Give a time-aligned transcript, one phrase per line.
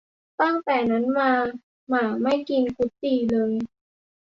[0.41, 1.31] ตั้งแต่นั้นมา
[1.87, 3.53] หมาไม่กินกุดจี่เลย